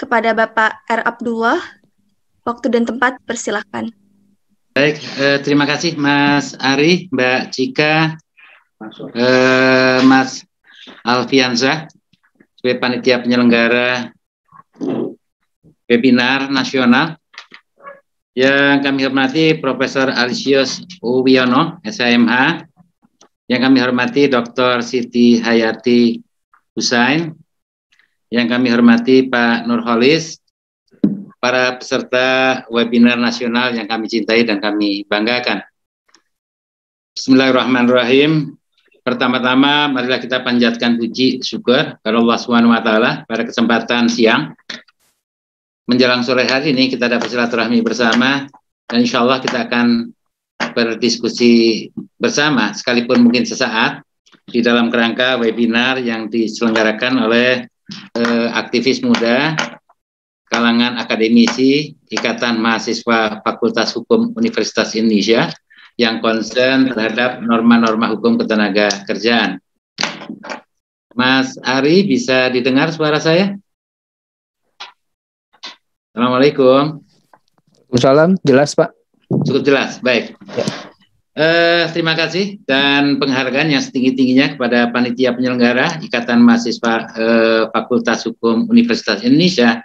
[0.00, 1.04] kepada Bapak R.
[1.04, 1.60] Abdullah.
[2.40, 3.92] Waktu dan tempat persilahkan.
[4.72, 8.16] Baik, eh, terima kasih Mas Ari, Mbak Cika,
[9.12, 10.40] eh, Mas
[11.04, 11.84] Alfianza,
[12.56, 14.08] sebagai panitia penyelenggara
[15.84, 17.20] webinar nasional.
[18.32, 22.64] Yang kami hormati Profesor Alisius Uwiono, SMH.
[23.50, 24.80] Yang kami hormati Dr.
[24.80, 26.22] Siti Hayati
[26.72, 27.34] Husain,
[28.30, 30.38] yang kami hormati Pak Nurholis,
[31.42, 35.66] para peserta webinar nasional yang kami cintai dan kami banggakan.
[37.18, 38.54] Bismillahirrahmanirrahim.
[39.02, 42.70] Pertama-tama marilah kita panjatkan puji syukur kepada Allah Subhanahu
[43.26, 44.54] pada kesempatan siang.
[45.90, 48.46] Menjelang sore hari ini kita dapat silaturahmi bersama
[48.86, 50.14] dan insya Allah kita akan
[50.70, 54.06] berdiskusi bersama sekalipun mungkin sesaat
[54.46, 57.69] di dalam kerangka webinar yang diselenggarakan oleh
[58.16, 59.54] eh, aktivis muda,
[60.50, 65.46] kalangan akademisi, Ikatan Mahasiswa Fakultas Hukum Universitas Indonesia
[65.94, 69.62] yang concern terhadap norma-norma hukum ketenaga kerjaan.
[71.14, 73.54] Mas Ari, bisa didengar suara saya?
[76.10, 77.04] Assalamualaikum.
[77.94, 78.90] Salam, jelas Pak.
[79.46, 80.34] Cukup jelas, baik.
[80.58, 80.89] Ya.
[81.40, 88.68] Eh, terima kasih dan penghargaan yang setinggi-tingginya kepada panitia penyelenggara Ikatan Mahasiswa eh, Fakultas Hukum
[88.68, 89.80] Universitas Indonesia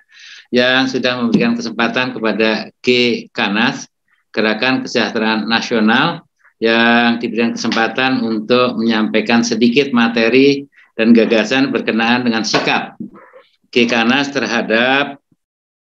[0.52, 2.88] yang sudah memberikan kesempatan kepada G.
[3.31, 3.88] Kanas
[4.36, 6.28] Gerakan Kesejahteraan Nasional
[6.59, 10.67] yang diberikan kesempatan untuk menyampaikan sedikit materi
[11.00, 13.00] dan gagasan berkenaan dengan sikap
[13.72, 13.88] G.
[13.88, 15.23] Kanas terhadap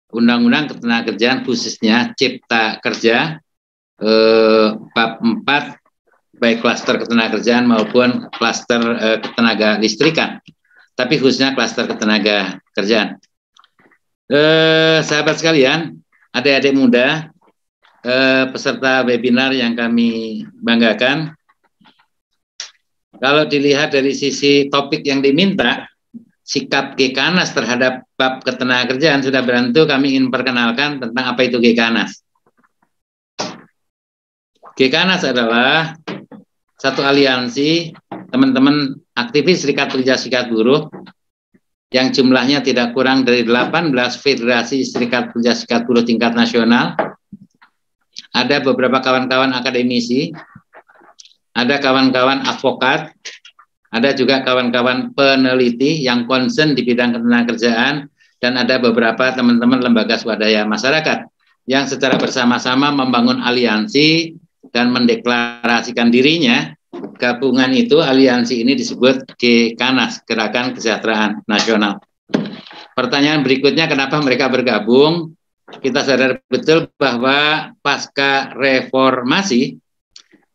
[0.09, 3.37] Undang-Undang Ketenagakerjaan khususnya Cipta Kerja
[4.01, 5.81] eh, bab 4
[6.41, 10.41] baik klaster ketenagakerjaan maupun klaster eh, ketenaga listrikan,
[10.97, 13.21] tapi khususnya klaster ketenaga kerjaan.
[14.25, 16.01] Eh, sahabat sekalian,
[16.33, 17.29] adik-adik muda,
[18.01, 21.37] eh, peserta webinar yang kami banggakan,
[23.21, 25.85] kalau dilihat dari sisi topik yang diminta,
[26.41, 32.30] sikap GKANAS terhadap bab ketenagakerjaan sudah berantu kami ingin perkenalkan tentang apa itu GKANAS.
[34.75, 35.95] GKANAS adalah
[36.79, 37.91] satu aliansi
[38.31, 40.87] teman-teman aktivis Serikat Pekerja Serikat Buruh
[41.91, 46.95] yang jumlahnya tidak kurang dari 18 federasi Serikat Pekerja Serikat Buruh tingkat nasional.
[48.31, 50.31] Ada beberapa kawan-kawan akademisi,
[51.51, 53.11] ada kawan-kawan advokat,
[53.91, 58.07] ada juga kawan-kawan peneliti yang concern di bidang ketenagakerjaan
[58.39, 61.27] dan ada beberapa teman-teman lembaga swadaya masyarakat
[61.67, 64.39] yang secara bersama-sama membangun aliansi
[64.69, 66.69] dan mendeklarasikan dirinya,
[67.17, 71.97] gabungan itu aliansi ini disebut GKANAS, Gerakan Kesejahteraan Nasional.
[72.93, 75.33] Pertanyaan berikutnya, kenapa mereka bergabung?
[75.71, 79.79] Kita sadar betul bahwa pasca reformasi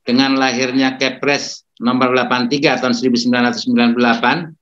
[0.05, 4.53] dengan lahirnya Kepres nomor 83 tahun 1998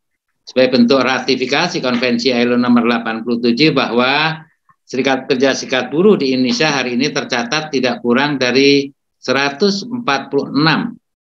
[0.47, 4.45] sebagai bentuk ratifikasi konvensi ILO nomor 87 bahwa
[4.85, 8.93] Serikat Kerja Serikat Buruh di Indonesia hari ini tercatat tidak kurang dari
[9.25, 9.89] 146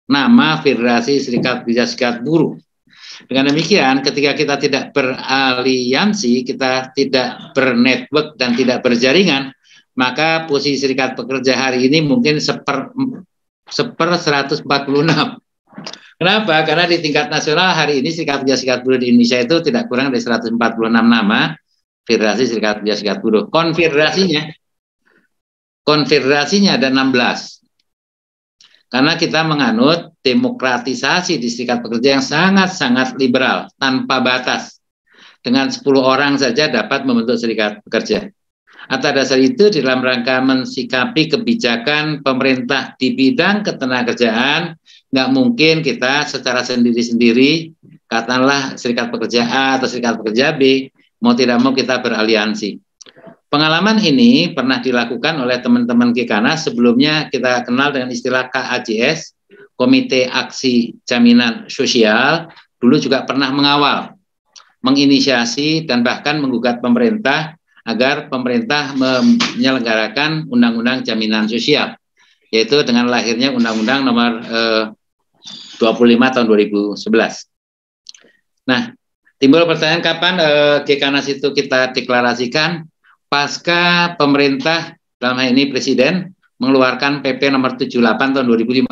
[0.08, 2.54] nama Federasi Serikat Pekerja Serikat Buruh.
[3.26, 9.50] Dengan demikian, ketika kita tidak beraliansi, kita tidak bernetwork dan tidak berjaringan,
[9.98, 12.94] maka posisi serikat pekerja hari ini mungkin seper,
[13.66, 14.62] seper 146.
[16.18, 16.54] Kenapa?
[16.62, 20.14] Karena di tingkat nasional hari ini serikat pekerja serikat buruh di Indonesia itu tidak kurang
[20.14, 20.54] dari 146
[20.94, 21.58] nama
[22.06, 23.50] Federasi Serikat Pekerja Serikat Buruh.
[23.50, 24.46] Konfederasinya,
[25.82, 27.58] konfederasinya ada 16
[28.88, 34.80] karena kita menganut demokratisasi di serikat pekerja yang sangat-sangat liberal, tanpa batas.
[35.44, 38.26] Dengan 10 orang saja dapat membentuk serikat pekerja.
[38.88, 44.80] Atas dasar itu, dalam rangka mensikapi kebijakan pemerintah di bidang ketenagakerjaan,
[45.12, 47.76] nggak mungkin kita secara sendiri-sendiri,
[48.08, 50.88] katakanlah serikat pekerja A atau serikat pekerja B,
[51.20, 52.87] mau tidak mau kita beraliansi.
[53.48, 59.32] Pengalaman ini pernah dilakukan oleh teman-teman Kekana sebelumnya kita kenal dengan istilah KAJS,
[59.72, 64.12] Komite Aksi Jaminan Sosial, dulu juga pernah mengawal,
[64.84, 67.56] menginisiasi dan bahkan menggugat pemerintah
[67.88, 71.96] agar pemerintah menyelenggarakan Undang-Undang Jaminan Sosial,
[72.52, 74.84] yaitu dengan lahirnya Undang-Undang Nomor eh,
[75.80, 77.00] 25 tahun 2011.
[78.68, 78.92] Nah,
[79.40, 82.84] timbul pertanyaan kapan eh, Gekanas itu kita deklarasikan?
[83.28, 88.88] Pasca pemerintah dalam hal ini presiden mengeluarkan PP nomor 78 tahun 2015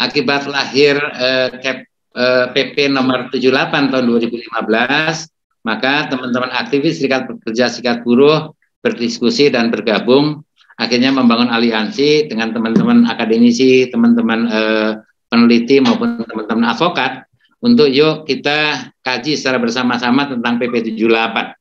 [0.00, 1.78] akibat lahir eh, Cap,
[2.16, 5.34] eh, PP nomor 78 tahun 2015
[5.64, 8.52] Maka teman-teman aktivis Serikat Pekerja Serikat Buruh
[8.84, 10.44] berdiskusi dan bergabung
[10.76, 14.92] akhirnya membangun aliansi dengan teman-teman akademisi, teman-teman eh,
[15.32, 17.24] peneliti maupun teman-teman advokat
[17.64, 21.56] untuk yuk kita kaji secara bersama-sama tentang PP 78.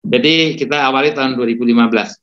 [0.00, 2.20] Jadi kita awali tahun 2015.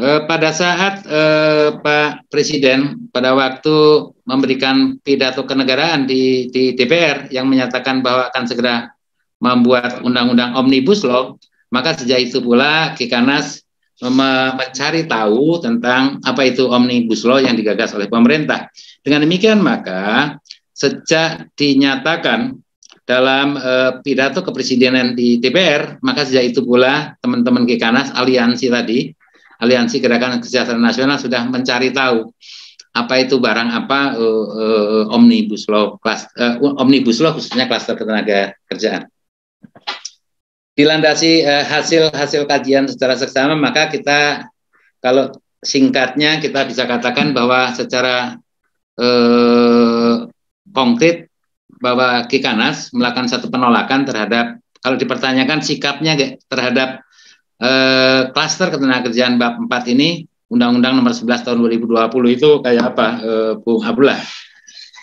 [0.00, 7.50] Eh, pada saat eh, Pak Presiden pada waktu memberikan pidato kenegaraan di, di DPR yang
[7.50, 8.94] menyatakan bahwa akan segera
[9.42, 11.34] membuat undang-undang omnibus law,
[11.74, 13.66] maka sejak itu pula Kikanas
[14.00, 18.72] mencari tahu tentang apa itu omnibus law yang digagas oleh pemerintah.
[19.04, 20.36] Dengan demikian maka
[20.72, 22.56] sejak dinyatakan
[23.10, 29.10] dalam uh, pidato kepresidenan di DPR, maka sejak itu pula teman-teman Kikanas aliansi tadi,
[29.58, 32.30] aliansi Gerakan Kesejahteraan Nasional sudah mencari tahu
[32.94, 38.54] apa itu barang apa uh, uh, omnibus law, kelas, uh, omnibus law khususnya klaster ketenaga
[38.70, 39.10] kerjaan.
[40.78, 44.46] Dilandasi uh, hasil hasil kajian secara seksama, maka kita
[45.02, 48.38] kalau singkatnya kita bisa katakan bahwa secara
[48.98, 50.30] uh,
[50.70, 51.29] konkret
[51.80, 56.16] bahwa Kikanas melakukan satu penolakan terhadap kalau dipertanyakan sikapnya
[56.48, 57.04] terhadap
[57.60, 63.52] eh, klaster ketenagakerjaan bab 4 ini Undang-Undang Nomor 11 Tahun 2020 itu kayak apa, eh,
[63.60, 64.20] Bung Abdullah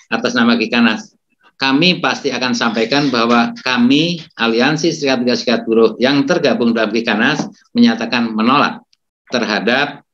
[0.07, 1.17] atas nama Kikanas.
[1.57, 7.49] Kami pasti akan sampaikan bahwa kami Aliansi Serikat Pekerja Serikat Buruh yang tergabung dalam Kikanas
[7.73, 8.85] menyatakan menolak
[9.33, 10.05] terhadap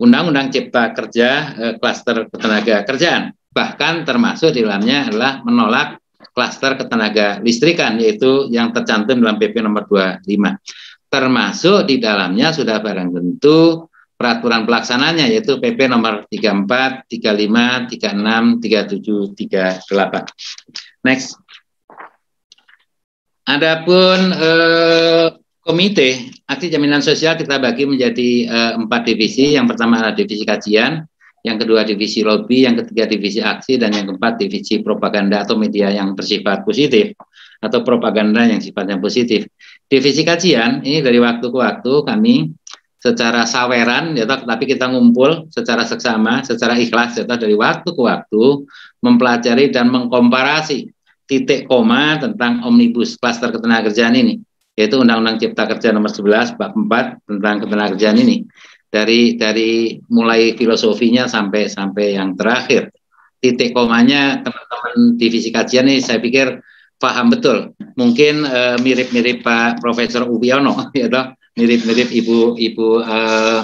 [0.00, 6.00] Undang-Undang Cipta Kerja eh, klaster ketenaga kerjaan bahkan termasuk di dalamnya adalah menolak
[6.32, 10.24] klaster ketenaga listrikan yaitu yang tercantum dalam PP nomor 25
[11.12, 19.90] termasuk di dalamnya sudah barang tentu peraturan pelaksananya yaitu PP nomor 34, 35, 36, 37,
[19.90, 21.02] 38.
[21.02, 21.34] Next.
[23.42, 25.26] Adapun eh,
[25.58, 29.58] komite aksi jaminan sosial kita bagi menjadi eh, empat divisi.
[29.58, 31.02] Yang pertama adalah divisi kajian,
[31.42, 35.90] yang kedua divisi lobby, yang ketiga divisi aksi, dan yang keempat divisi propaganda atau media
[35.90, 37.18] yang bersifat positif
[37.58, 39.50] atau propaganda yang sifatnya positif.
[39.86, 42.34] Divisi kajian ini dari waktu ke waktu kami
[43.02, 48.62] secara saweran, ya, tapi kita ngumpul secara seksama, secara ikhlas, ya, dari waktu ke waktu
[49.02, 50.86] mempelajari dan mengkomparasi
[51.26, 54.38] titik koma tentang omnibus klaster ketenagakerjaan ini,
[54.78, 58.46] yaitu Undang-Undang Cipta Kerja nomor 11 bab 4 tentang ketenagakerjaan ini
[58.92, 62.92] dari dari mulai filosofinya sampai sampai yang terakhir.
[63.40, 66.60] Titik komanya teman-teman divisi kajian ini saya pikir
[67.00, 67.72] paham betul.
[67.98, 71.32] Mungkin uh, mirip-mirip Pak Profesor Ubiono ya toh?
[71.56, 73.60] Mirip-mirip ibu ibu uh,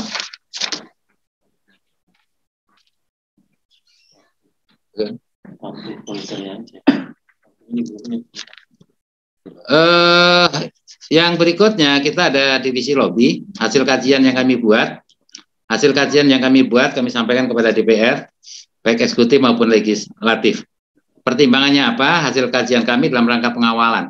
[11.09, 15.08] yang berikutnya kita ada divisi lobby hasil kajian yang kami buat
[15.69, 18.25] Hasil kajian yang kami buat kami sampaikan kepada DPR,
[18.81, 20.65] baik eksekutif maupun legislatif.
[21.21, 22.25] Pertimbangannya apa?
[22.25, 24.09] Hasil kajian kami dalam rangka pengawalan.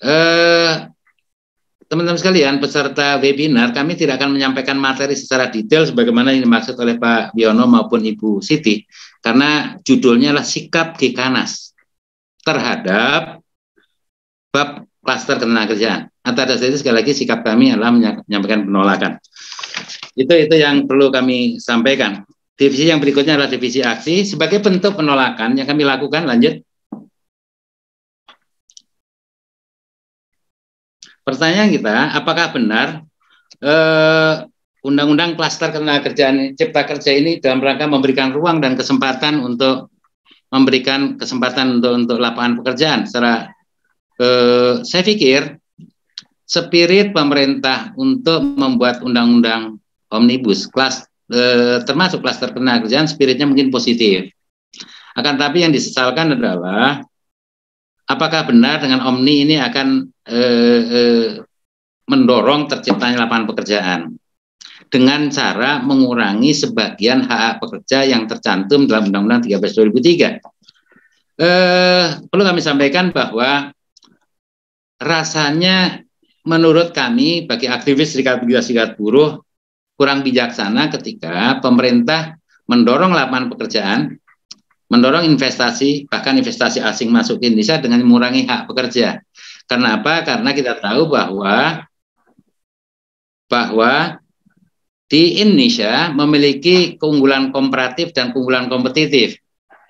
[0.00, 0.72] Eh,
[1.84, 6.96] teman-teman sekalian, peserta webinar, kami tidak akan menyampaikan materi secara detail sebagaimana yang dimaksud oleh
[6.96, 8.88] Pak Biono maupun Ibu Siti,
[9.20, 11.76] karena judulnya adalah sikap Kikanas
[12.40, 13.44] terhadap
[14.48, 16.08] bab klaster ketenagakerjaan.
[16.24, 19.20] Atas dasar itu sekali lagi sikap kami adalah menyampaikan penolakan.
[20.16, 22.24] Itu itu yang perlu kami sampaikan.
[22.54, 26.64] Divisi yang berikutnya adalah divisi aksi sebagai bentuk penolakan yang kami lakukan lanjut.
[31.24, 33.04] Pertanyaan kita, apakah benar
[33.64, 34.34] eh,
[34.84, 39.88] undang-undang klaster ketenagakerjaan cipta kerja ini dalam rangka memberikan ruang dan kesempatan untuk
[40.52, 43.50] memberikan kesempatan untuk untuk lapangan pekerjaan secara
[44.20, 45.58] eh, saya pikir
[46.44, 49.80] spirit pemerintah untuk membuat undang-undang
[50.12, 54.30] omnibus kelas eh, termasuk klaster kerjaan spiritnya mungkin positif.
[55.14, 57.02] Akan tapi yang disesalkan adalah
[58.10, 61.28] apakah benar dengan omni ini akan eh, eh,
[62.04, 64.00] mendorong terciptanya lapangan pekerjaan
[64.92, 70.38] dengan cara mengurangi sebagian hak, -hak pekerja yang tercantum dalam Undang-Undang 13 2003.
[71.34, 73.74] Eh, perlu kami sampaikan bahwa
[75.00, 76.04] rasanya
[76.44, 79.40] menurut kami bagi aktivis serikat pekerja serikat buruh
[79.94, 82.36] kurang bijaksana ketika pemerintah
[82.66, 84.00] mendorong lapangan pekerjaan,
[84.90, 89.22] mendorong investasi, bahkan investasi asing masuk ke Indonesia dengan mengurangi hak pekerja.
[89.64, 90.24] Karena apa?
[90.26, 91.86] Karena kita tahu bahwa
[93.48, 94.18] bahwa
[95.06, 99.38] di Indonesia memiliki keunggulan komparatif dan keunggulan kompetitif.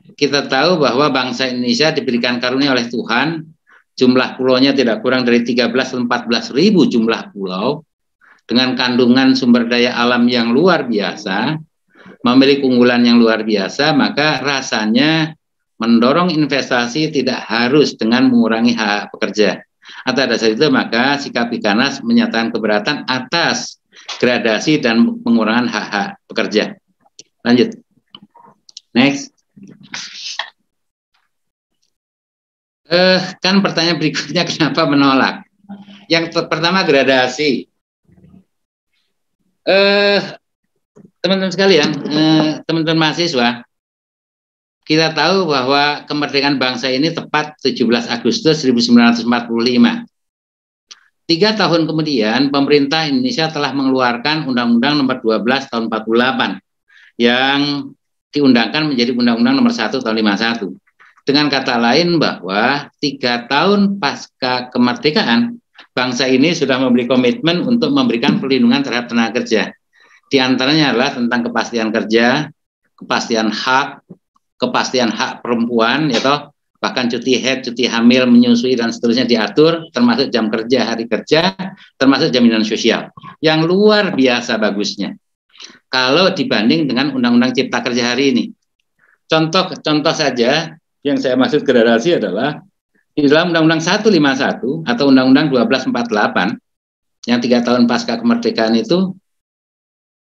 [0.04, 3.53] Kita tahu bahwa bangsa Indonesia diberikan karunia oleh Tuhan
[3.94, 6.08] jumlah pulaunya tidak kurang dari 13 14
[6.54, 7.86] ribu jumlah pulau
[8.44, 11.56] dengan kandungan sumber daya alam yang luar biasa,
[12.24, 15.32] memiliki unggulan yang luar biasa, maka rasanya
[15.80, 19.64] mendorong investasi tidak harus dengan mengurangi hak pekerja.
[20.04, 23.80] Atas dasar itu maka sikap Ikanas menyatakan keberatan atas
[24.20, 26.76] gradasi dan pengurangan hak-hak pekerja.
[27.44, 27.76] Lanjut.
[28.92, 29.32] Next.
[32.84, 35.48] Eh, kan pertanyaan berikutnya kenapa menolak?
[36.12, 37.64] Yang pertama gradasi.
[39.64, 40.20] Eh,
[41.24, 43.64] teman-teman sekalian, eh, teman-teman mahasiswa,
[44.84, 50.04] kita tahu bahwa kemerdekaan bangsa ini tepat 17 Agustus 1945.
[51.24, 56.60] Tiga tahun kemudian, pemerintah Indonesia telah mengeluarkan Undang-Undang Nomor 12 Tahun 48
[57.16, 57.88] yang
[58.28, 60.83] diundangkan menjadi Undang-Undang Nomor 1 Tahun 51.
[61.25, 65.57] Dengan kata lain bahwa tiga tahun pasca kemerdekaan,
[65.97, 69.73] bangsa ini sudah memberi komitmen untuk memberikan perlindungan terhadap tenaga kerja.
[70.28, 72.52] Di antaranya adalah tentang kepastian kerja,
[73.00, 74.04] kepastian hak,
[74.61, 76.21] kepastian hak perempuan, ya
[76.85, 81.57] bahkan cuti head, cuti hamil, menyusui dan seterusnya diatur, termasuk jam kerja, hari kerja,
[81.97, 83.09] termasuk jaminan sosial.
[83.40, 85.16] Yang luar biasa bagusnya.
[85.88, 88.45] Kalau dibanding dengan Undang-Undang Cipta Kerja hari ini.
[89.25, 92.64] Contoh contoh saja yang saya maksud gradasi adalah
[93.14, 99.14] di dalam Undang-Undang 151 atau Undang-Undang 1248 yang tiga tahun pasca kemerdekaan itu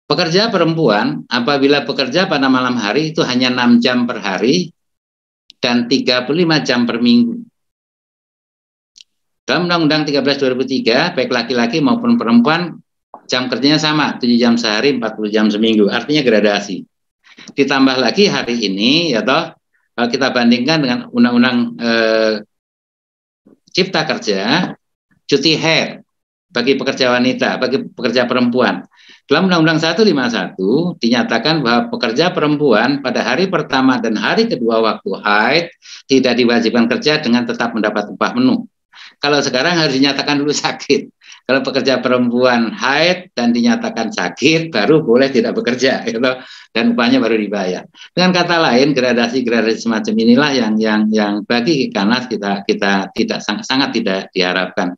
[0.09, 4.73] pekerja perempuan apabila bekerja pada malam hari itu hanya 6 jam per hari
[5.59, 6.31] dan 35
[6.65, 7.43] jam per minggu.
[9.45, 10.25] Dalam Undang-Undang 13
[10.57, 12.79] 2003, baik laki-laki maupun perempuan
[13.27, 15.89] jam kerjanya sama, 7 jam sehari, 40 jam seminggu.
[15.89, 16.85] Artinya gradasi.
[17.57, 19.58] Ditambah lagi hari ini, ya toh,
[19.99, 22.35] kalau kita bandingkan dengan Undang-Undang eh,
[23.75, 24.71] Cipta Kerja,
[25.27, 26.07] cuti hair
[26.47, 28.87] bagi pekerja wanita, bagi pekerja perempuan.
[29.27, 35.67] Dalam Undang-Undang 151 dinyatakan bahwa pekerja perempuan pada hari pertama dan hari kedua waktu haid
[36.07, 38.71] tidak diwajibkan kerja dengan tetap mendapat upah penuh.
[39.19, 41.11] Kalau sekarang harus dinyatakan dulu sakit.
[41.49, 46.21] Kalau pekerja perempuan haid dan dinyatakan sakit, baru boleh tidak bekerja, gitu,
[46.77, 47.89] dan upahnya baru dibayar.
[48.13, 53.65] Dengan kata lain, gradasi-gradasi semacam inilah yang yang yang bagi Kanas kita kita tidak sangat,
[53.65, 54.93] sangat tidak diharapkan.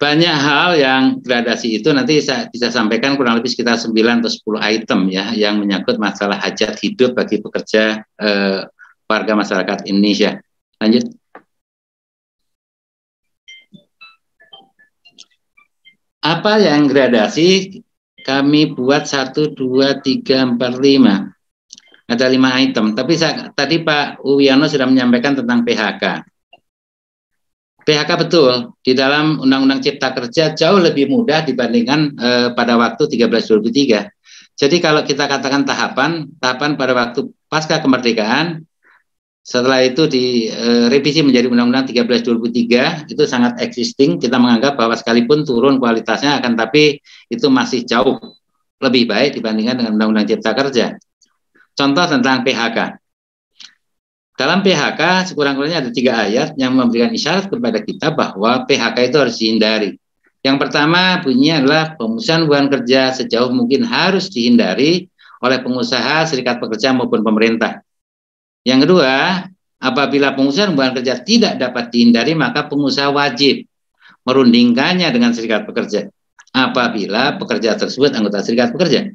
[0.00, 3.92] Banyak hal yang gradasi itu nanti saya bisa sampaikan kurang lebih sekitar 9
[4.24, 8.64] atau 10 item ya yang menyangkut masalah hajat hidup bagi pekerja eh,
[9.04, 10.40] warga masyarakat Indonesia.
[10.80, 11.19] Lanjut.
[16.30, 17.82] Apa yang gradasi?
[18.22, 21.26] Kami buat satu, dua, tiga, empat, lima.
[22.06, 22.94] Ada lima item.
[22.94, 26.04] Tapi saya, tadi Pak Uwiono sudah menyampaikan tentang PHK.
[27.82, 34.54] PHK betul di dalam Undang-Undang Cipta Kerja jauh lebih mudah dibandingkan eh, pada waktu 1323.
[34.54, 38.62] Jadi kalau kita katakan tahapan, tahapan pada waktu pasca kemerdekaan
[39.40, 44.20] setelah itu direvisi menjadi Undang-Undang 13 2003 itu sangat existing.
[44.20, 47.00] Kita menganggap bahwa sekalipun turun kualitasnya akan tapi
[47.32, 48.20] itu masih jauh
[48.80, 50.86] lebih baik dibandingkan dengan Undang-Undang Cipta Kerja.
[51.72, 53.00] Contoh tentang PHK.
[54.36, 59.36] Dalam PHK sekurang-kurangnya ada tiga ayat yang memberikan isyarat kepada kita bahwa PHK itu harus
[59.36, 60.00] dihindari.
[60.40, 65.12] Yang pertama bunyinya adalah pemusahan hubungan kerja sejauh mungkin harus dihindari
[65.44, 67.84] oleh pengusaha, serikat pekerja maupun pemerintah.
[68.64, 69.46] Yang kedua,
[69.80, 73.64] apabila pengusaha hubungan kerja tidak dapat dihindari, maka pengusaha wajib
[74.28, 76.12] merundingkannya dengan serikat pekerja.
[76.50, 79.08] Apabila pekerja tersebut anggota serikat pekerja.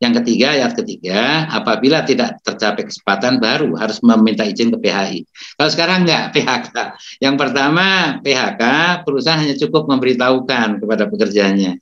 [0.00, 5.28] Yang ketiga, ayat ketiga, apabila tidak tercapai kesempatan baru harus meminta izin ke PHI.
[5.60, 6.76] Kalau sekarang enggak, PHK.
[7.20, 7.86] Yang pertama,
[8.24, 8.62] PHK,
[9.04, 11.76] perusahaan hanya cukup memberitahukan kepada pekerjanya.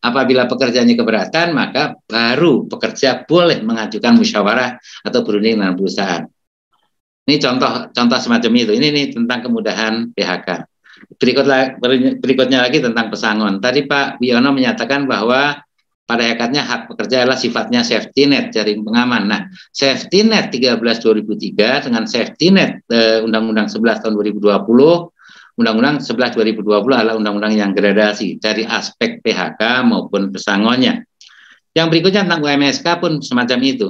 [0.00, 6.24] Apabila pekerjaannya keberatan, maka baru pekerja boleh mengajukan musyawarah atau berunding dengan perusahaan.
[7.28, 8.72] Ini contoh contoh semacam itu.
[8.80, 10.48] Ini nih tentang kemudahan PHK.
[11.20, 11.76] Berikutnya,
[12.16, 13.60] berikutnya lagi tentang pesangon.
[13.60, 15.60] Tadi Pak Wiono menyatakan bahwa
[16.10, 19.30] pada hakikatnya hak pekerja adalah sifatnya safety net jaring pengaman.
[19.30, 19.40] Nah,
[19.70, 24.50] safety net 13 2003 dengan safety net eh, Undang-Undang 11 tahun 2020
[25.60, 31.04] Undang-Undang 11 2020 adalah undang-undang yang gradasi dari aspek PHK maupun pesangonnya.
[31.76, 33.88] Yang berikutnya tentang UMSK pun semacam itu.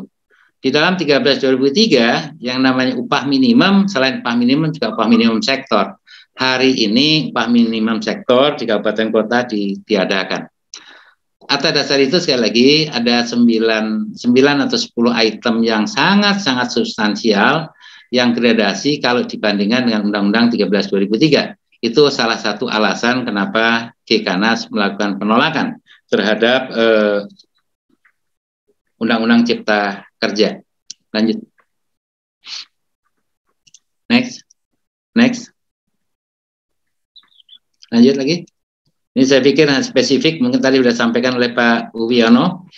[0.58, 5.94] Di dalam 13 2003 yang namanya upah minimum selain upah minimum juga upah minimum sektor.
[6.34, 10.50] Hari ini upah minimum sektor di kabupaten kota ditiadakan.
[11.50, 17.70] Atas dasar itu sekali lagi ada 9, 9 atau 10 item yang sangat-sangat substansial
[18.10, 21.59] yang gradasi kalau dibandingkan dengan Undang-Undang 13 2003.
[21.80, 25.80] Itu salah satu alasan kenapa Gekanas melakukan penolakan
[26.12, 27.20] terhadap eh,
[29.00, 30.60] Undang-Undang Cipta Kerja.
[31.16, 31.40] Lanjut.
[34.12, 34.44] Next.
[35.16, 35.42] Next.
[37.88, 38.44] Lanjut lagi.
[39.10, 42.70] Ini saya pikir spesifik, mungkin tadi sudah sampaikan oleh Pak Uwiono.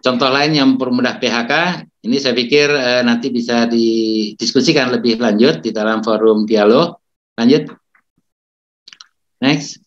[0.00, 1.52] Contoh lain yang mempermudah PHK,
[2.00, 6.96] ini saya pikir eh, nanti bisa didiskusikan lebih lanjut di dalam forum dialog.
[7.36, 7.68] Lanjut.
[9.40, 9.80] Next.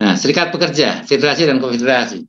[0.00, 2.28] Nah, serikat pekerja, federasi dan konfederasi.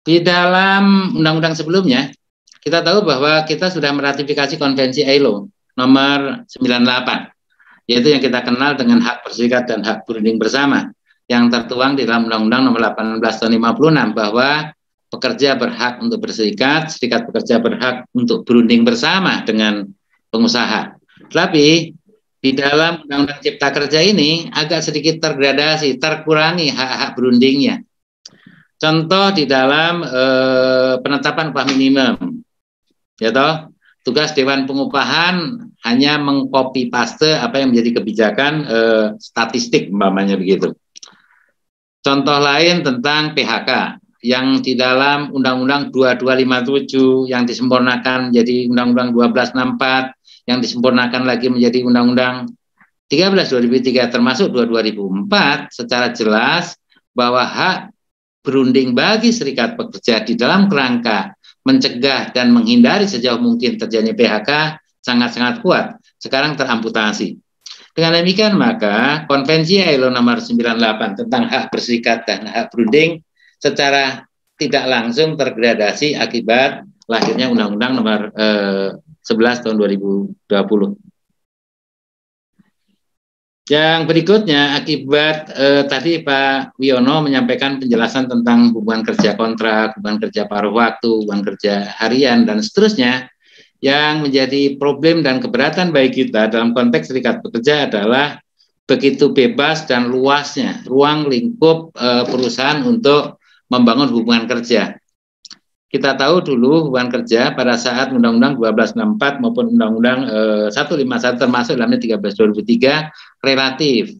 [0.00, 2.12] Di dalam undang-undang sebelumnya,
[2.60, 9.00] kita tahu bahwa kita sudah meratifikasi konvensi ILO nomor 98, yaitu yang kita kenal dengan
[9.00, 10.92] hak berserikat dan hak berunding bersama,
[11.28, 14.48] yang tertuang di dalam Undang-Undang nomor 18 tahun 56 bahwa
[15.10, 19.90] pekerja berhak untuk berserikat, serikat pekerja berhak untuk berunding bersama dengan
[20.30, 20.94] pengusaha.
[21.28, 21.92] Tapi
[22.40, 27.84] di dalam Undang-Undang Cipta Kerja ini agak sedikit tergradasi, terkurangi hak-hak berundingnya.
[28.80, 32.40] Contoh di dalam eh, penetapan upah minimum,
[33.20, 40.40] ya toh, tugas Dewan Pengupahan hanya mengcopy paste apa yang menjadi kebijakan eh, statistik umpamanya
[40.40, 40.72] begitu.
[42.00, 50.58] Contoh lain tentang PHK yang di dalam Undang-Undang 2257 yang disempurnakan menjadi Undang-Undang 1264 yang
[50.60, 52.52] disempurnakan lagi menjadi Undang-Undang
[53.08, 56.76] 13 2003 termasuk 2004 secara jelas
[57.16, 57.90] bahwa hak
[58.44, 61.34] berunding bagi serikat pekerja di dalam kerangka
[61.64, 65.96] mencegah dan menghindari sejauh mungkin terjadinya PHK sangat-sangat kuat.
[66.16, 67.36] Sekarang teramputasi.
[67.90, 73.20] Dengan demikian maka konvensi ILO nomor 98 tentang hak berserikat dan hak berunding
[73.60, 74.24] secara
[74.56, 78.88] tidak langsung tergradasi akibat lahirnya Undang-Undang nomor eh,
[79.24, 80.50] 11 tahun 2020.
[83.70, 90.50] Yang berikutnya akibat eh, tadi Pak Wiono menyampaikan penjelasan tentang hubungan kerja kontrak, hubungan kerja
[90.50, 93.30] paruh waktu, hubungan kerja harian dan seterusnya.
[93.80, 98.36] Yang menjadi problem dan keberatan bagi kita dalam konteks serikat pekerja adalah
[98.84, 103.39] begitu bebas dan luasnya ruang lingkup eh, perusahaan untuk
[103.70, 105.00] membangun hubungan kerja
[105.90, 111.98] kita tahu dulu hubungan kerja pada saat Undang-Undang 1264 maupun Undang-Undang eh, 151 termasuk dalamnya
[111.98, 113.10] 13 2003
[113.42, 114.14] relatif.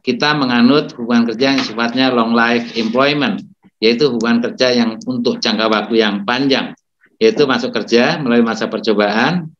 [0.00, 3.44] Kita menganut hubungan kerja yang sifatnya long life employment,
[3.76, 6.72] yaitu hubungan kerja yang untuk jangka waktu yang panjang,
[7.20, 9.52] yaitu masuk kerja melalui masa percobaan.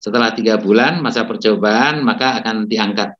[0.00, 3.14] Setelah tiga bulan masa percobaan maka akan diangkat.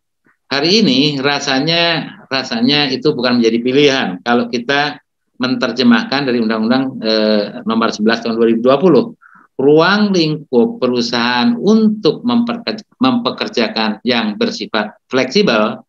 [0.49, 5.03] Hari ini rasanya rasanya itu bukan menjadi pilihan kalau kita
[5.37, 9.17] menerjemahkan dari Undang-Undang eh, Nomor 11 Tahun 2020
[9.57, 12.21] ruang lingkup perusahaan untuk
[13.01, 15.81] mempekerjakan yang bersifat fleksibel,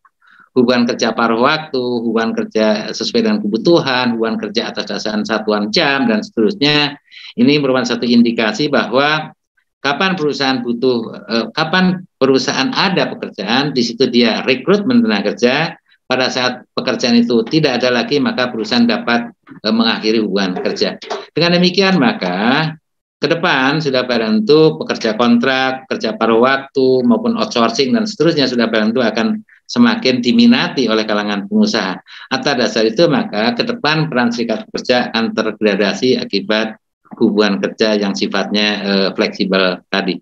[0.56, 6.08] hubungan kerja paruh waktu, hubungan kerja sesuai dengan kebutuhan, hubungan kerja atas dasar satuan jam
[6.08, 6.96] dan seterusnya.
[7.36, 9.36] Ini merupakan satu indikasi bahwa
[9.84, 15.76] kapan perusahaan butuh, eh, kapan perusahaan ada pekerjaan, di situ dia rekrutmen tenaga kerja,
[16.08, 19.28] pada saat pekerjaan itu tidak ada lagi maka perusahaan dapat
[19.60, 20.96] e, mengakhiri hubungan kerja.
[21.36, 22.72] Dengan demikian maka
[23.20, 24.48] ke depan sudah barang
[24.80, 31.04] pekerja kontrak, pekerja paruh waktu maupun outsourcing dan seterusnya sudah barang akan semakin diminati oleh
[31.04, 32.00] kalangan pengusaha.
[32.32, 36.80] Atas dasar itu maka ke depan peran serikat pekerja akan tergradasi akibat
[37.20, 40.16] hubungan kerja yang sifatnya e, fleksibel tadi.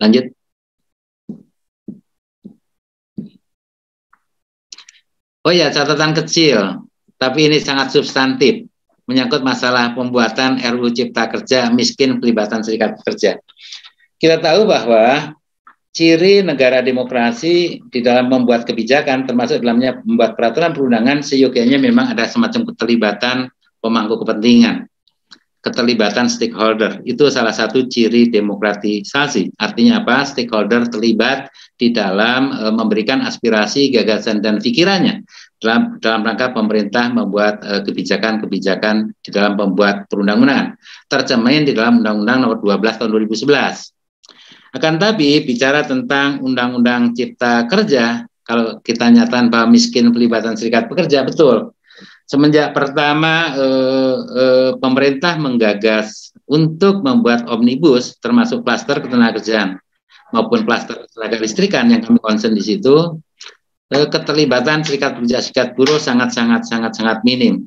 [0.00, 0.37] Lanjut.
[5.48, 6.84] Oh ya, catatan kecil,
[7.16, 8.68] tapi ini sangat substantif,
[9.08, 13.40] menyangkut masalah pembuatan RUU Cipta Kerja miskin pelibatan serikat pekerja.
[14.20, 15.32] Kita tahu bahwa
[15.96, 22.28] ciri negara demokrasi di dalam membuat kebijakan, termasuk dalamnya membuat peraturan perundangan, seyogianya memang ada
[22.28, 23.48] semacam keterlibatan
[23.80, 24.84] pemangku kepentingan
[25.58, 27.02] keterlibatan stakeholder.
[27.02, 29.58] Itu salah satu ciri demokratisasi.
[29.58, 30.22] Artinya apa?
[30.22, 35.26] Stakeholder terlibat di dalam e, memberikan aspirasi, gagasan dan pikirannya
[35.58, 40.78] dalam dalam rangka pemerintah membuat e, kebijakan-kebijakan di dalam membuat perundang-undangan.
[41.10, 44.78] Terjemahin di dalam Undang-Undang Nomor 12 Tahun 2011.
[44.78, 51.20] Akan tapi bicara tentang Undang-Undang Cipta Kerja, kalau kita nyatakan bahwa miskin pelibatan serikat pekerja
[51.20, 51.76] betul
[52.28, 59.80] semenjak pertama eh, eh, pemerintah menggagas untuk membuat omnibus termasuk klaster ketenagakerjaan
[60.36, 63.16] maupun klaster tenaga listrikan yang kami concern di situ
[63.88, 67.66] eh, keterlibatan serikat pekerja serikat buruh sangat sangat sangat sangat minim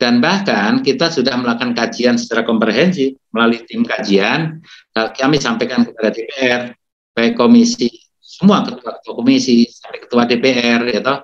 [0.00, 4.64] Dan bahkan kita sudah melakukan kajian secara komprehensif melalui tim kajian.
[4.96, 6.72] Kami sampaikan kepada DPR,
[7.12, 11.20] baik komisi, semua ketua-ketua komisi, sampai ketua DPR, ya toh,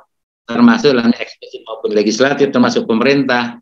[0.46, 3.58] termasuk dalam eksekutif maupun legislatif, termasuk pemerintah,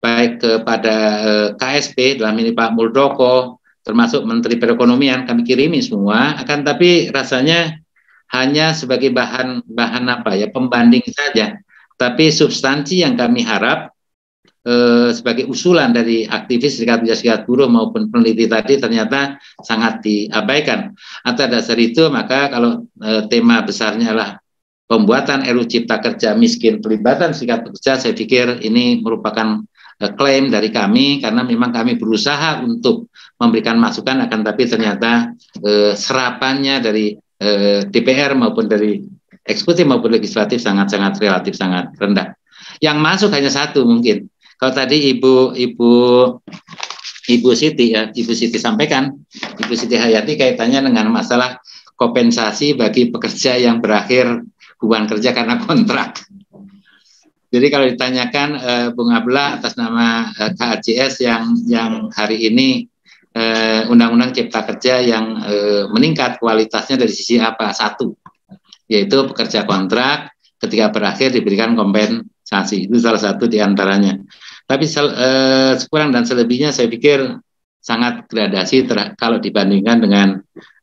[0.00, 6.62] baik kepada eh, KSP, dalam ini Pak Muldoko, termasuk Menteri Perekonomian, kami kirimi semua, akan
[6.62, 7.80] tapi rasanya
[8.30, 11.58] hanya sebagai bahan bahan apa ya pembanding saja
[12.00, 13.92] tapi substansi yang kami harap
[14.64, 20.96] eh, sebagai usulan dari aktivis serikat pekerja serikat buruh maupun peneliti tadi ternyata sangat diabaikan.
[21.28, 24.40] Atas dasar itu maka kalau eh, tema besarnya adalah
[24.90, 29.62] pembuatan RU Cipta Kerja miskin pelibatan serikat pekerja, saya pikir ini merupakan
[30.02, 35.30] eh, klaim dari kami karena memang kami berusaha untuk memberikan masukan akan tapi ternyata
[35.62, 38.98] eh, serapannya dari eh, DPR maupun dari
[39.46, 42.34] eksekutif maupun legislatif sangat-sangat relatif sangat rendah.
[42.82, 44.26] Yang masuk hanya satu mungkin.
[44.58, 45.90] Kalau tadi Ibu Ibu
[47.30, 49.14] Ibu Siti ya, Ibu Siti sampaikan,
[49.56, 51.62] Ibu Siti Hayati kaitannya dengan masalah
[51.94, 54.44] kompensasi bagi pekerja yang berakhir
[54.80, 56.24] hubungan kerja karena kontrak.
[57.50, 62.86] Jadi kalau ditanyakan eh, Bung Abla atas nama eh, KAJS yang yang hari ini
[63.34, 67.74] eh, Undang-Undang Cipta Kerja yang eh, meningkat kualitasnya dari sisi apa?
[67.74, 68.14] Satu,
[68.86, 70.30] yaitu pekerja kontrak
[70.62, 72.86] ketika berakhir diberikan kompensasi.
[72.86, 74.14] Itu salah satu di antaranya.
[74.70, 77.34] Tapi eh, sekurang dan selebihnya saya pikir
[77.82, 78.86] sangat gradasi
[79.18, 80.28] kalau dibandingkan dengan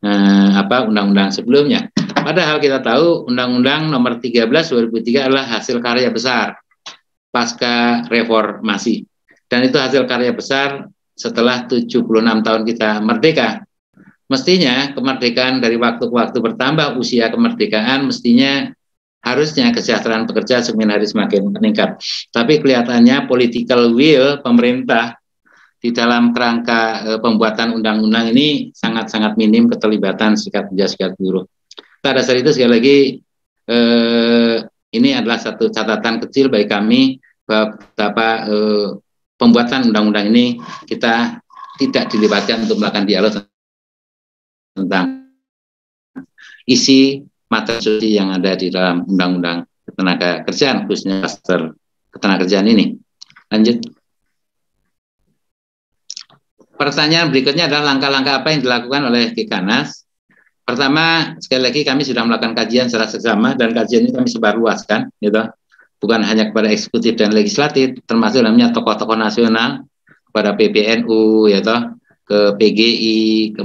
[0.03, 1.87] eh, apa undang-undang sebelumnya.
[2.21, 6.57] Padahal kita tahu undang-undang nomor 13 2003 adalah hasil karya besar
[7.29, 9.05] pasca reformasi.
[9.47, 12.03] Dan itu hasil karya besar setelah 76
[12.45, 13.67] tahun kita merdeka
[14.27, 18.69] mestinya kemerdekaan dari waktu ke waktu bertambah usia kemerdekaan mestinya
[19.23, 21.99] harusnya kesejahteraan pekerja semakin hari semakin meningkat.
[22.31, 25.19] Tapi kelihatannya political will pemerintah
[25.77, 31.45] di dalam kerangka e, pembuatan undang-undang ini sangat-sangat minim keterlibatan serikat pekerja serikat buruh.
[32.01, 32.97] Pada saat itu sekali lagi
[33.67, 33.77] e,
[34.95, 37.01] ini adalah satu catatan kecil bagi kami
[37.43, 38.55] bahwa betapa e,
[39.37, 40.57] pembuatan undang-undang ini
[40.89, 41.41] kita
[41.77, 43.33] tidak dilibatkan untuk melakukan dialog
[44.73, 45.29] tentang
[46.65, 49.57] isi materi yang ada di dalam Undang-Undang
[49.87, 51.71] Ketenaga Kerjaan, khususnya klaster
[52.11, 52.85] ketenagakerjaan ini.
[53.47, 53.79] Lanjut.
[56.77, 60.05] Pertanyaan berikutnya adalah langkah-langkah apa yang dilakukan oleh Kikanas.
[60.67, 65.47] Pertama, sekali lagi kami sudah melakukan kajian secara seksama dan kajian ini kami sebarluaskan, gitu.
[66.03, 69.87] Bukan hanya kepada eksekutif dan legislatif, termasuk dalamnya tokoh-tokoh nasional,
[70.27, 71.95] kepada PBNU, ya toh,
[72.27, 73.61] ke PGI, ke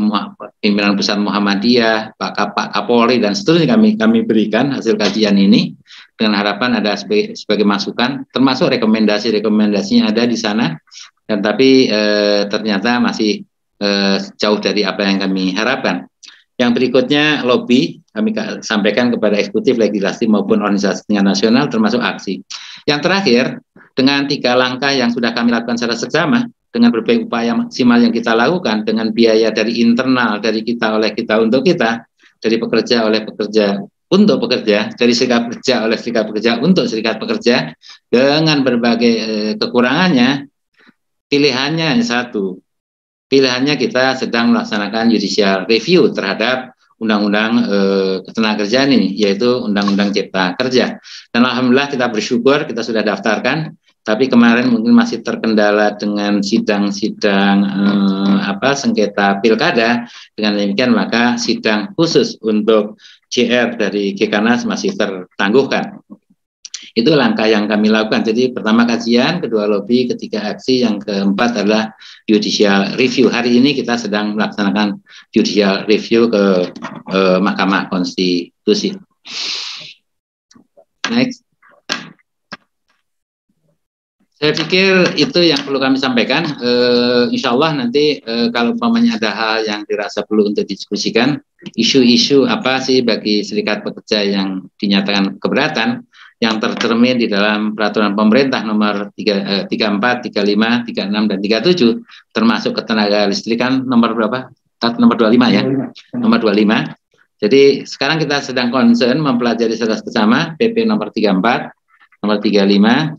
[0.62, 5.74] pimpinan pusat Muhammadiyah, Pak Pak Kapolri dan seterusnya kami kami berikan hasil kajian ini
[6.14, 10.78] dengan harapan ada sebagai, sebagai masukan, termasuk rekomendasi-rekomendasinya ada di sana,
[11.26, 13.42] dan tapi eh, ternyata masih
[13.82, 16.06] eh, jauh dari apa yang kami harapkan.
[16.60, 22.44] Yang berikutnya lobby kami sampaikan kepada eksekutif, legislatif maupun organisasi nasional termasuk aksi.
[22.84, 23.44] Yang terakhir
[23.96, 28.32] dengan tiga langkah yang sudah kami lakukan secara seksama, dengan berbagai upaya maksimal yang kita
[28.32, 32.08] lakukan dengan biaya dari internal dari kita oleh kita untuk kita
[32.40, 33.76] dari pekerja oleh pekerja
[34.08, 37.76] untuk pekerja dari serikat pekerja oleh serikat pekerja untuk serikat pekerja
[38.08, 40.48] dengan berbagai eh, kekurangannya
[41.28, 42.56] pilihannya hanya satu
[43.32, 51.00] pilihannya kita sedang melaksanakan judicial review terhadap undang-undang eh, ketenagakerjaan ini yaitu undang-undang cipta kerja
[51.32, 58.38] dan alhamdulillah kita bersyukur kita sudah daftarkan tapi kemarin mungkin masih terkendala dengan sidang-sidang eh,
[58.42, 60.10] apa sengketa pilkada.
[60.34, 62.98] Dengan demikian maka sidang khusus untuk
[63.30, 66.01] CR dari Kekanas masih tertangguhkan.
[66.92, 68.20] Itu langkah yang kami lakukan.
[68.24, 71.96] Jadi pertama kajian, kedua lobby, ketiga aksi, yang keempat adalah
[72.28, 73.32] judicial review.
[73.32, 75.00] Hari ini kita sedang melaksanakan
[75.32, 76.72] judicial review ke
[77.12, 78.92] eh, Mahkamah Konstitusi.
[81.08, 81.42] Next.
[84.42, 86.42] Saya pikir itu yang perlu kami sampaikan.
[86.58, 86.70] E,
[87.30, 91.38] insya Allah nanti e, kalau umpamanya ada hal yang dirasa perlu untuk didiskusikan,
[91.78, 96.10] isu-isu apa sih bagi serikat pekerja yang dinyatakan keberatan,
[96.42, 102.02] yang tercermin di dalam peraturan pemerintah nomor 3, e, 34, 35, 36, dan 37,
[102.34, 104.50] termasuk ketenaga listrikan nomor berapa?
[104.98, 105.62] Nomor 25 ya,
[106.18, 106.98] nomor 25.
[107.38, 111.70] Jadi sekarang kita sedang concern mempelajari secara bersama PP nomor 34,
[112.26, 113.14] nomor 35,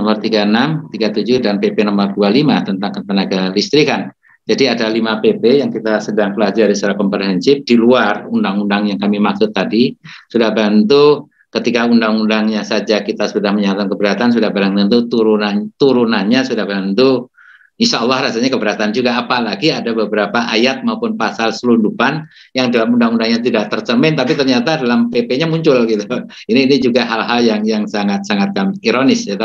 [0.00, 4.08] nomor 36, 37 dan PP nomor 25 tentang ketenaga listrikan.
[4.44, 9.20] Jadi ada 5 PP yang kita sedang pelajari secara komprehensif di luar undang-undang yang kami
[9.20, 9.92] maksud tadi
[10.32, 16.66] sudah bantu ketika undang-undangnya saja kita sudah menyatakan keberatan sudah barang tentu turunan turunannya sudah
[16.66, 17.30] barang tentu
[17.78, 19.18] insya Allah rasanya keberatan juga.
[19.18, 25.10] Apalagi ada beberapa ayat maupun pasal selundupan yang dalam undang-undangnya tidak tercermin tapi ternyata dalam
[25.10, 26.04] PP-nya muncul gitu.
[26.50, 29.38] Ini ini juga hal-hal yang yang sangat sangat ironis ya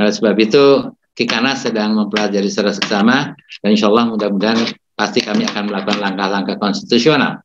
[0.00, 4.66] oleh sebab itu Kikana sedang mempelajari secara seksama dan insya Allah mudah-mudahan
[4.98, 7.38] pasti kami akan melakukan langkah-langkah konstitusional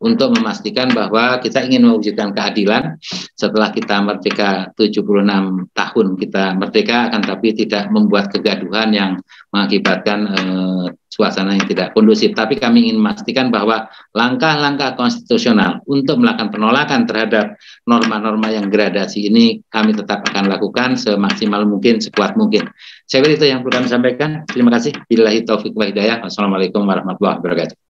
[0.00, 3.00] untuk memastikan bahwa kita ingin mewujudkan keadilan.
[3.36, 9.10] Setelah kita merdeka 76 tahun kita merdeka akan tapi tidak membuat kegaduhan yang
[9.52, 12.36] mengakibatkan eh, suasana yang tidak kondusif.
[12.36, 17.56] Tapi kami ingin memastikan bahwa langkah-langkah konstitusional untuk melakukan penolakan terhadap
[17.88, 22.68] norma-norma yang gradasi ini kami tetap akan lakukan semaksimal mungkin sekuat mungkin.
[23.08, 24.44] Saya kira itu yang perlu kami sampaikan.
[24.44, 24.92] Terima kasih.
[25.08, 26.20] Billahi taufiq wa hidayah.
[26.20, 27.85] Wassalamualaikum warahmatullahi wabarakatuh